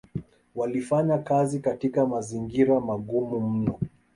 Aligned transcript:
walifanya 0.55 1.17
kazi 1.17 1.59
katika 1.59 2.05
mazingira 2.05 2.79
magumu 2.81 3.39
mno 3.49 3.79